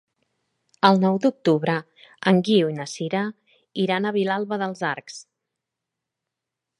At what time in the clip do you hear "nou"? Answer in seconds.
1.01-1.19